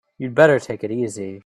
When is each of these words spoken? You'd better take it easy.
You'd 0.17 0.33
better 0.35 0.59
take 0.59 0.83
it 0.83 0.89
easy. 0.91 1.39